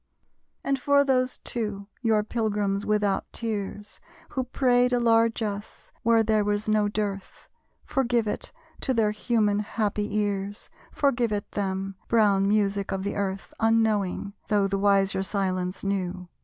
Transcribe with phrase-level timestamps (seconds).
[0.63, 6.67] And for those two, your pilgrims without tears, Who prayed a largess where there was
[6.67, 7.47] no dearth,
[7.85, 13.53] Forgive it to their human happy ears: Forgive it them, brown music of the Earth,
[13.59, 16.27] Unknowing, though the wiser silence knew!